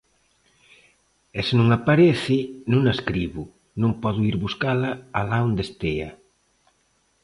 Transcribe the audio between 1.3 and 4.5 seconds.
E se non aparece, non a escribo, non podo ir